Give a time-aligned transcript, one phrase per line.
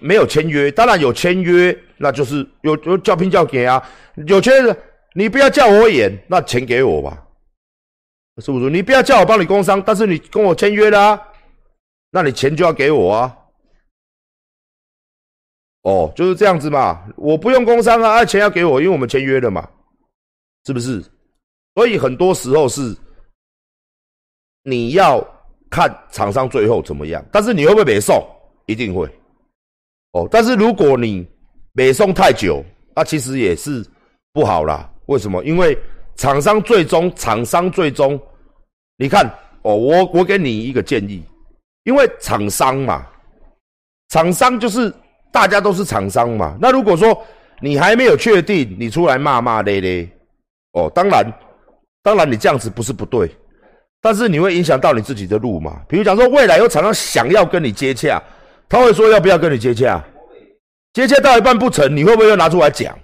[0.00, 3.82] 没有签约，当然有签约，那就是有有叫拼叫给啊，
[4.26, 4.76] 有签约，
[5.14, 7.26] 你不要叫我演，那钱给我吧，
[8.42, 8.70] 是不是？
[8.70, 11.20] 你不要叫我帮你工商，但是你跟我签约了，
[12.10, 13.36] 那你钱就要给我啊。
[15.82, 19.68] 哦，就是这样子嘛，我不用工商啊，钱要给我，因为我们签约了嘛，
[20.66, 21.02] 是不是？
[21.74, 22.96] 所以很多时候是
[24.62, 25.24] 你要
[25.70, 28.20] 看厂商最后怎么样，但是你会不会没送？
[28.66, 29.08] 一定会。
[30.16, 31.28] 哦，但是如果你
[31.72, 32.64] 没送太久，
[32.94, 33.84] 那其实也是
[34.32, 34.90] 不好啦。
[35.08, 35.44] 为什么？
[35.44, 35.76] 因为
[36.16, 38.18] 厂商最终，厂商最终，
[38.96, 39.26] 你看
[39.60, 41.22] 哦，我我给你一个建议，
[41.84, 43.06] 因为厂商嘛，
[44.08, 44.90] 厂商就是
[45.30, 46.56] 大家都是厂商嘛。
[46.58, 47.22] 那如果说
[47.60, 50.08] 你还没有确定，你出来骂骂咧咧，
[50.72, 51.30] 哦，当然，
[52.02, 53.30] 当然你这样子不是不对，
[54.00, 55.82] 但是你会影响到你自己的路嘛。
[55.86, 58.22] 比如讲说，未来有厂商想要跟你接洽。
[58.68, 60.02] 他会说要不要跟你接洽？
[60.92, 62.98] 接洽到一半不成，你会不会又拿出来讲？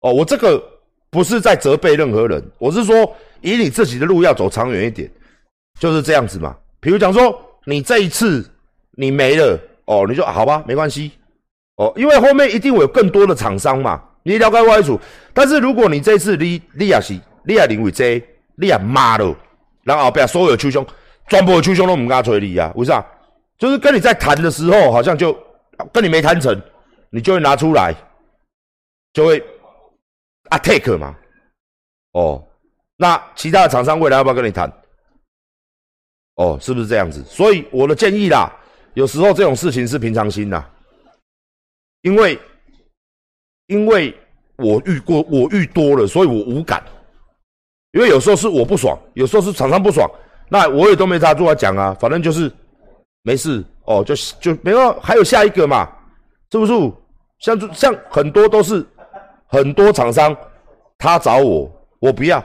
[0.00, 0.62] 哦，我这个
[1.08, 5.10] 不是在责备任何人，我是说以你自己的路要走长远一点，
[5.78, 6.56] 就是这样子嘛。
[6.80, 8.44] 比如讲说你这一次
[8.92, 11.12] 你没了，哦，你就好吧，没关系，
[11.76, 14.98] 哦，因为后面一定会有更多的厂商嘛，你了解我意思。
[15.32, 17.14] 但是如果你这次你你也是
[17.44, 18.20] 你也认为这
[18.56, 19.34] 你也骂了，
[19.84, 20.84] 然后后边所有的秋兄
[21.28, 22.72] 全部的秋兄都唔敢催你啊？
[22.74, 23.04] 为啥？
[23.60, 25.36] 就是跟你在谈的时候，好像就
[25.92, 26.58] 跟你没谈成，
[27.10, 27.94] 你就会拿出来，
[29.12, 29.38] 就会
[30.48, 31.14] attack 嘛。
[32.12, 32.42] 哦，
[32.96, 34.72] 那其他的厂商未来要不要跟你谈？
[36.36, 37.22] 哦，是不是这样子？
[37.24, 38.50] 所以我的建议啦，
[38.94, 40.64] 有时候这种事情是平常心呐，
[42.00, 42.40] 因为
[43.66, 44.18] 因为
[44.56, 46.82] 我遇过，我遇多了，所以我无感。
[47.92, 50.10] 因为有时候是我不爽，有时候是厂商不爽，
[50.48, 52.50] 那我也都没啥做讲啊，反正就是。
[53.22, 55.88] 没事哦，就就没有，还有下一个嘛，
[56.50, 56.72] 是不是？
[57.38, 58.86] 像像很多都是
[59.46, 60.36] 很多厂商，
[60.98, 62.42] 他找我，我不要。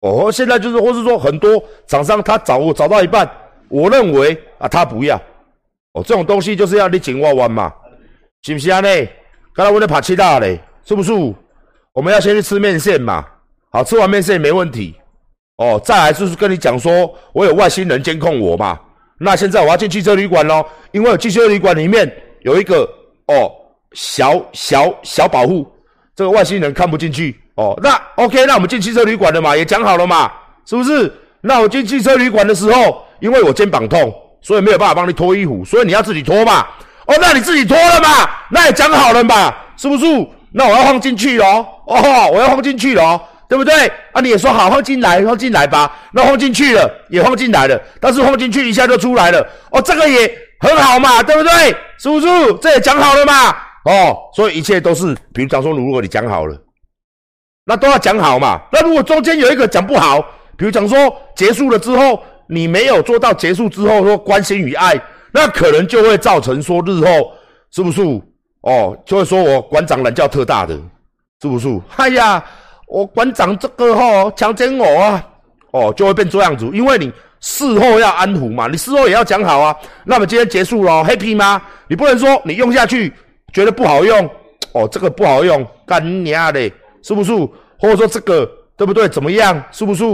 [0.00, 3.28] 哦，现在就是，或是说很多厂商他找我找到一半，
[3.68, 5.16] 我认为啊，他不要。
[5.92, 7.72] 哦，这种东西就是要你紧握弯嘛，
[8.42, 8.80] 是不是啊？
[8.80, 8.88] 呢，
[9.54, 11.12] 刚才我在爬七大嘞，是不是？
[11.92, 13.24] 我们要先去吃面线嘛，
[13.70, 14.94] 好，吃完面线没问题。
[15.56, 18.78] 哦，再来就是跟你讲说，我有外星人监控我嘛。
[19.18, 22.10] 那现在我要进汽车旅馆喽，因为汽车旅馆里面
[22.42, 22.88] 有一个
[23.26, 23.50] 哦
[23.92, 25.66] 小小小保护，
[26.16, 27.78] 这个外星人看不进去哦。
[27.82, 30.30] 那 OK，那我们进汽车旅馆了嘛，也讲好了嘛，
[30.66, 31.12] 是不是？
[31.40, 36.66] 那我进汽车旅馆的时候，因为我肩膀痛，所以没有办法帮你脱衣服，所以你要自己脱嘛。
[37.06, 40.04] 哦，那你自己脱了嘛，那也讲好了嘛，是不是？
[40.52, 43.20] 那我要放进去喽，哦，我要放进去喽。
[43.48, 44.20] 对不对啊？
[44.20, 45.90] 你也说好放进来，放进来吧。
[46.12, 47.80] 那放进去了，也放进来了。
[48.00, 49.46] 但是放进去一下就出来了。
[49.70, 51.76] 哦，这个也很好嘛，对不对？
[51.98, 52.26] 是不是？
[52.60, 53.50] 这也讲好了嘛。
[53.84, 56.56] 哦，所以一切都是，比如讲说，如果你讲好了，
[57.66, 58.60] 那都要讲好嘛。
[58.72, 60.20] 那如果中间有一个讲不好，
[60.56, 60.96] 比如讲说
[61.36, 64.98] 结束了之后，你没有做到结束之后说关心与爱，
[65.32, 67.32] 那可能就会造成说日后
[67.70, 68.00] 是不是？
[68.62, 70.74] 哦，就会说我馆长懒叫特大的，
[71.42, 71.68] 是不是？
[71.96, 72.42] 哎呀。
[72.94, 75.26] 我馆长这个吼强奸我啊，
[75.72, 79.74] 哦，就会变这样子，因为你事后要安抚嘛，你事后也要讲好啊。
[80.04, 81.60] 那么今天结束了，happy 吗？
[81.88, 83.12] 你不能说你用下去
[83.52, 84.24] 觉得不好用，
[84.70, 86.70] 哦，这个不好用，干你娘的，
[87.02, 87.32] 是不是？
[87.80, 89.08] 或者说这个对不对？
[89.08, 89.60] 怎么样？
[89.72, 90.04] 是不是？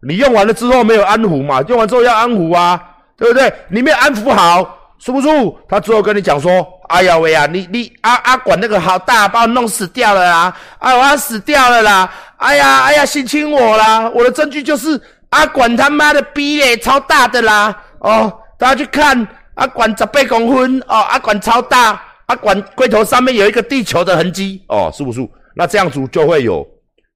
[0.00, 1.60] 你用完了之后没有安抚嘛？
[1.68, 2.82] 用完之后要安抚啊，
[3.18, 3.52] 对不对？
[3.68, 4.78] 你没有安抚好。
[5.04, 5.28] 是不是？
[5.68, 10.56] 他最后跟你讲说：“哎呀喂呀，你你阿阿管那个好大，把我弄死掉了啦！
[10.78, 12.08] 哎，我要死掉了啦！
[12.36, 14.08] 哎呀哎呀，性侵我啦！
[14.14, 17.76] 我的证据就是阿管他妈的逼嘞，超大的啦！
[17.98, 25.28] 哦，大家去看阿管十八公分哦，阿管超大，阿管龟头上面有一个地球的痕迹哦，是不是？
[25.56, 26.64] 那这样子就会有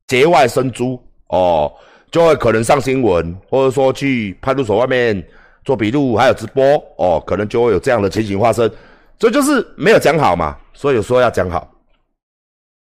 [0.09, 0.83] 节外生枝
[1.29, 1.73] 哦，
[2.11, 5.25] 就会可能上新闻，或者说去派出所外面。”
[5.67, 6.65] 做笔录还有直播
[6.97, 8.71] 哦，可能就会有这样的情形发生，
[9.19, 11.69] 这就是没有讲好嘛，所以有时候要讲好。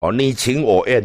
[0.02, 1.04] 哦，你情我愿，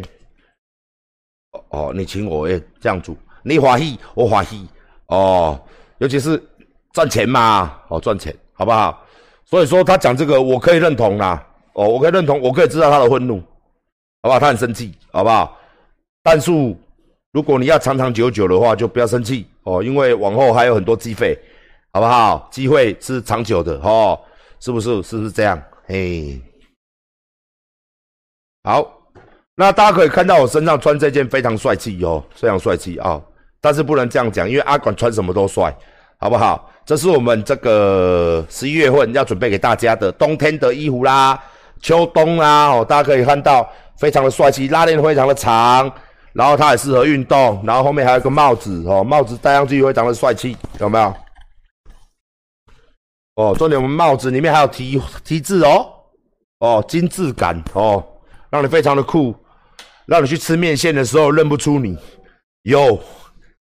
[1.69, 4.67] 哦，你情我愿这样做，你欢喜我欢喜
[5.07, 5.59] 哦，
[5.97, 6.41] 尤其是
[6.93, 9.03] 赚钱嘛，哦，赚钱好不好？
[9.43, 13.41] 所以说他讲这个我可以认同啦，哦，我可以认同，我可以知道他的愤怒，
[14.21, 14.39] 好不好？
[14.39, 15.57] 他很生气，好不好？
[16.21, 16.51] 但是
[17.31, 21.35] 如果你要长长久久的话，就不要生气哦，因为往后还有很多机会。
[21.95, 22.45] 好不好？
[22.51, 24.19] 机会是长久的哦，
[24.59, 25.01] 是不是？
[25.01, 25.57] 是不是这样？
[25.87, 26.41] 嘿，
[28.65, 28.85] 好，
[29.55, 33.21] 那大家可以看到我身上穿这件非常帅气哦，非常帅气啊！
[33.61, 35.73] 但是不能这样讲，因为阿管穿什么都帅，
[36.17, 36.69] 好不好？
[36.85, 41.41] 这是我们这个十一月份要准备给大家的冬天的衣服啦，
[41.81, 43.65] 秋冬啦，哦，大家可以看到
[43.95, 45.89] 非常的帅气，拉链非常的长，
[46.33, 51.15] 然后它也适合运动，然后后面还有个帽子哦，帽子戴上去非常的帅气，有没有？
[53.35, 55.91] 哦，重点我们帽子里面还有提提字哦，
[56.59, 58.03] 哦，精致感哦，
[58.49, 59.35] 让你非常的酷，
[60.05, 61.97] 让你去吃面线的时候认不出你。
[62.63, 62.99] 哟，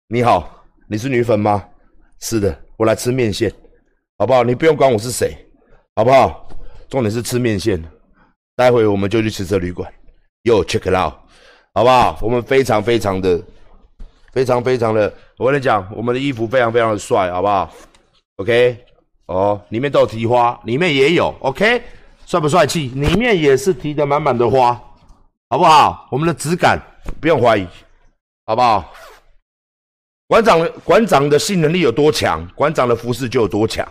[0.08, 1.64] 你好，你是女粉吗？
[2.20, 2.60] 是的。
[2.76, 3.52] 我来吃面线，
[4.18, 4.42] 好不好？
[4.42, 5.32] 你不用管我是谁，
[5.94, 6.48] 好不好？
[6.88, 7.80] 重点是吃面线。
[8.56, 9.88] 待会我们就去吃这旅馆，
[10.42, 11.14] 哟 check it out，
[11.72, 12.18] 好不好？
[12.20, 13.40] 我们非常非常的、
[14.32, 17.72] 非常非常的，我跟你讲，我们的衣服非常非常的帅，好不好
[18.38, 18.84] ？OK，
[19.26, 21.82] 哦，里面都有提花，里面也有，OK，
[22.26, 22.88] 帅不帅气？
[22.88, 24.78] 里面也是提的满满的花，
[25.48, 26.06] 好不好？
[26.10, 26.78] 我们的质感
[27.20, 27.66] 不用怀疑，
[28.44, 28.92] 好不好？
[30.26, 33.86] 馆长，馆长的性能力有多强，馆长的服饰就有多强。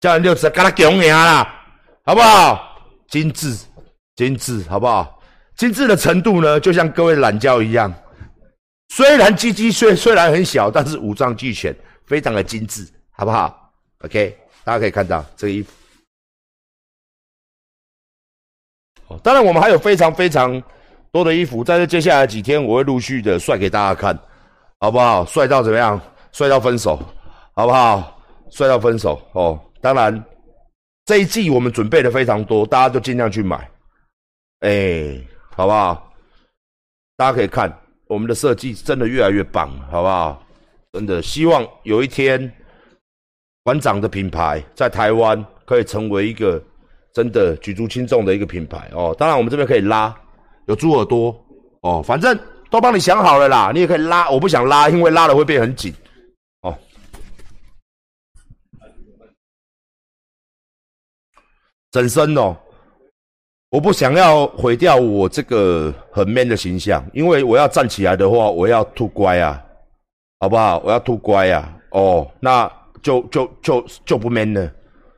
[0.00, 1.62] 叫人六尺，跟他讲下啦，
[2.04, 2.78] 好不好？
[3.08, 3.54] 精致，
[4.16, 5.20] 精致，好不好？
[5.56, 7.92] 精致的程度呢，就像各位懒觉一样，
[8.88, 13.72] 虽然鸡鸡虽虽然很小，但是五脏俱全，非常的精致，好不好
[14.04, 15.72] ？OK，大家可以看到这个衣服。
[19.08, 20.62] 哦当然我们还有非常非常
[21.12, 24.18] 多的衣服，在这接下来几天，我会陆续的帅给大家看。
[24.82, 25.26] 好不好？
[25.26, 26.00] 帅到怎么样？
[26.32, 26.96] 帅到分手，
[27.54, 28.18] 好不好？
[28.50, 29.60] 帅到分手哦！
[29.82, 30.24] 当然，
[31.04, 33.70] 这一季我们准备的非常多，大家就尽量去买，
[34.60, 35.20] 哎，
[35.50, 36.10] 好不好？
[37.16, 37.70] 大家可以看
[38.06, 40.42] 我们的设计真的越来越棒，好不好？
[40.94, 42.50] 真的希望有一天
[43.62, 46.62] 馆长的品牌在台湾可以成为一个
[47.12, 49.14] 真的举足轻重的一个品牌哦。
[49.18, 50.14] 当然，我们这边可以拉，
[50.66, 51.34] 有猪耳朵
[51.82, 52.38] 哦，反正。
[52.70, 55.92] 都帮你想好了啦，你也可以拉，我不想拉，因为拉了会变很紧。
[56.62, 56.72] 哦，
[61.90, 62.56] 整身哦，
[63.70, 69.60] 我不想要毁掉我这个很 man 的形象，因为我要站起来的话，我要吐乖啊，
[70.38, 70.78] 好不好？
[70.84, 72.70] 我要吐乖啊，哦，那
[73.02, 74.72] 就就就就不 man 了。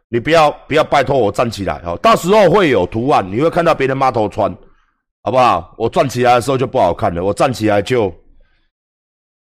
[0.09, 4.55] 你不要不要拜托我站起来哦，到时候会有图案，你会看到别人妈头穿。
[5.25, 5.73] 好不好？
[5.79, 8.13] 我站起来的时候就不好看了，我站起来就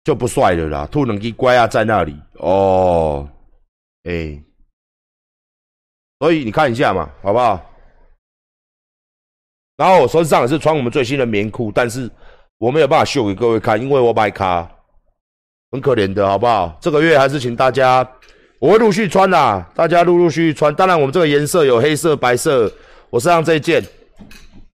[0.06, 0.88] 就不帅了啦。
[0.90, 3.28] 兔能机乖啊，在那里哦，
[4.04, 4.42] 哎，
[6.20, 7.62] 所以你看一下嘛，好不好？
[9.76, 12.10] 然后我身上也是穿我们最新的棉裤，但是
[12.60, 14.72] 我没有办法秀给各位看，因为我买卡，
[15.72, 16.78] 很可怜的，好不好？
[16.82, 18.10] 这个月还是请大家，
[18.60, 20.74] 我会陆续穿啦，大家陆陆续续穿。
[20.76, 22.72] 当然，我们这个颜色有黑色、白色，
[23.10, 23.84] 我身上这一件，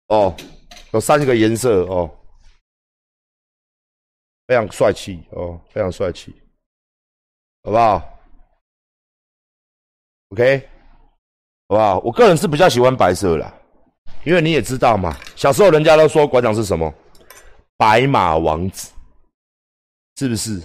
[0.07, 0.35] 哦。
[0.93, 2.11] 有三个颜色哦，
[4.45, 6.35] 非常帅气哦，非常帅气，
[7.63, 8.19] 好不好
[10.31, 10.67] ？OK，
[11.69, 11.99] 好不好？
[11.99, 13.53] 我个人是比较喜欢白色啦，
[14.25, 16.93] 因为你也知道嘛，小时候人家都说馆长是什么
[17.77, 18.91] 白马王子，
[20.17, 20.61] 是不是？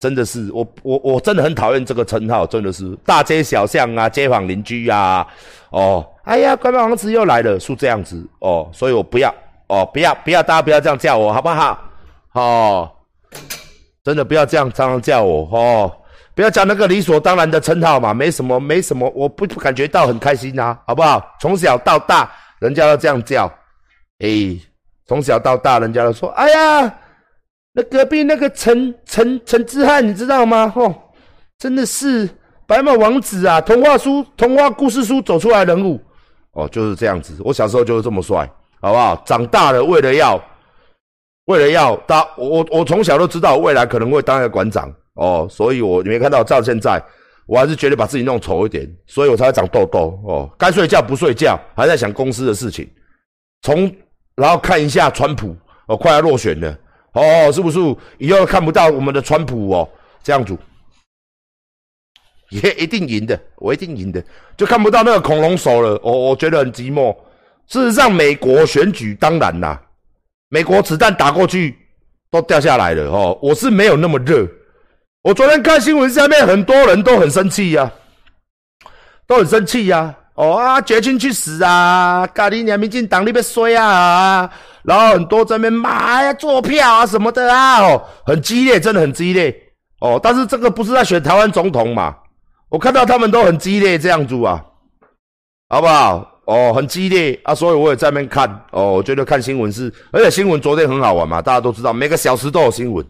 [0.00, 5.26] 真的是我我我真的很讨厌这个称号，真的是大街小巷啊，街坊邻居啊，
[5.70, 9.34] 哦，哎呀，白马王子又来了，是这样子哦，所以我不要。
[9.68, 11.76] 哦，不要不要，大家不要这样叫我，好不好？
[12.34, 12.88] 哦，
[14.04, 15.92] 真的不要这样常常叫我哦，
[16.36, 21.20] 不要讲那个理所当然的称号嘛，没什么没什么，我不感觉到很开心呐，好不好？
[21.40, 23.52] 从小到大，人家都这样叫，
[24.20, 24.56] 哎，
[25.04, 26.94] 从小到大，人家都说，哎呀，
[27.76, 30.72] 那隔壁那个陈陈陈志汉，你知道吗？
[30.74, 30.94] 哦，
[31.58, 32.26] 真的是
[32.66, 36.00] 白马王子啊，童话书、童话故事书走出来人物，
[36.52, 38.50] 哦，就是这样子，我小时候就是这么帅。
[38.78, 39.20] 好不好？
[39.24, 40.40] 长大了，为了要，
[41.46, 47.02] 为了要当我，我从小都知道未来可能会当一个馆长哦，所以我你没看到照现在，
[47.46, 50.48] 我还是觉得把自己弄丑一点，所以我才长痘痘哦。
[50.58, 52.88] 该睡觉不睡觉，还在想公司的事情。
[53.62, 53.90] 从
[54.36, 55.56] 然后看一下川普
[55.88, 56.78] 哦，快要落选了
[57.16, 57.78] 哦，是不是？
[58.18, 59.88] 以后看不到我们的川普哦，
[60.22, 60.56] 这样子
[62.50, 64.22] 也一定赢的，我一定赢的，
[64.56, 65.98] 就看不到那个恐龙手了。
[66.02, 67.16] 我我觉得很寂寞。
[67.66, 69.80] 事实上，美国选举当然啦，
[70.50, 71.76] 美国子弹打过去
[72.30, 73.36] 都掉下来了哦。
[73.42, 74.46] 我是没有那么热。
[75.22, 77.90] 我昨天看新闻，下面很多人都很生气呀，
[79.26, 80.14] 都很生气呀。
[80.36, 82.26] 哦啊，绝情去死啊！
[82.34, 84.48] 咖喱娘民进党那边衰啊，
[84.82, 89.54] 然后很多在那边骂呀，坐票啊什么的啊，哦，很激烈，真的很激烈
[90.00, 90.20] 哦。
[90.22, 92.14] 但是这个不是在选台湾总统嘛？
[92.68, 94.62] 我看到他们都很激烈这样子啊，
[95.70, 96.32] 好不好？
[96.44, 98.48] 哦，很激烈啊，所以我也在那边看。
[98.72, 103.04] 哦，我觉得看新闻是，而且新闻昨天很好玩嘛，大家都知道，每个小时都有新闻，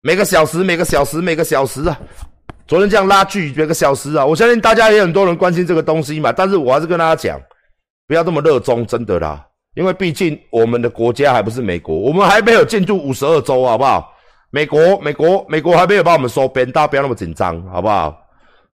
[0.00, 2.00] 每个小时，每个小时，每个小时啊，
[2.70, 4.24] 昨天这样拉锯别个小时啊！
[4.24, 7.36] 我相信大家也很多人关心这个东西嘛，但是我还是跟大家讲，
[8.06, 14.14] 不要这么热衷，真的啦，因为毕竟我们的国家还不是美国，我们还没有进入五十二州，好不好？
[14.52, 18.16] 美国，美国，美国还没有把我们收编，大家不要那么紧张，好不好？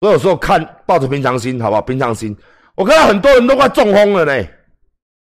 [0.01, 1.81] 我有时候看抱着平常心，好不好？
[1.81, 2.37] 平常心，
[2.75, 4.45] 我看到很多人都快中风了呢，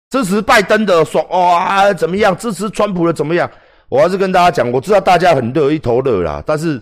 [0.10, 2.36] 支持拜登的说哇怎么样？
[2.36, 3.50] 支持川普的怎么样？
[3.88, 6.82] 我还是跟大家讲，我知道大家很热，一头热啦，但是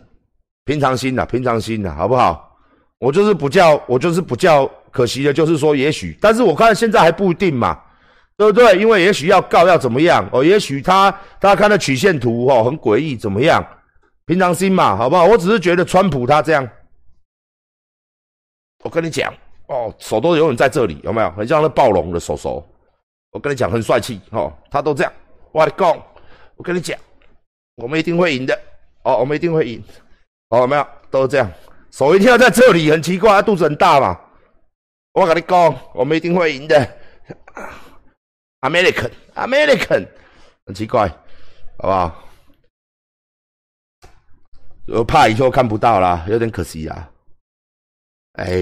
[0.67, 2.55] 平常心呐，平常心呐，好不好？
[2.99, 7.81] 我就是不叫，我就是不叫，可惜的就是说，也许，但是我看现在还不一定嘛，
[8.35, 8.77] 对不对？
[8.77, 10.43] 因为也许要告要怎么样哦？
[10.43, 11.09] 也许他
[11.39, 13.65] 大家看到曲线图哦，很诡异，怎么样？
[14.25, 15.23] 平常心嘛，好不好？
[15.25, 16.67] 我只是觉得川普他这样，
[18.83, 19.33] 我跟你讲
[19.67, 21.31] 哦，手都永远在这里，有没有？
[21.31, 22.61] 很像那暴龙的手手，
[23.31, 25.13] 我跟你讲很帅气哦，他都这样，
[25.53, 25.97] 我的讲。
[26.57, 26.97] 我跟你讲，
[27.75, 28.59] 我们一定会赢的
[29.03, 29.79] 哦，我们一定会赢，
[30.49, 31.51] 哦，没有，都是这样，
[31.91, 34.19] 手一定要在这里，很奇怪，他肚子很大嘛。
[35.13, 36.97] 我跟你讲，我们一定会赢的
[38.61, 40.07] ，American，American，
[40.65, 41.09] 很奇怪，
[41.79, 42.23] 好不好？
[44.87, 47.11] 我怕以后看不到啦，有点可惜啊，
[48.33, 48.47] 哎。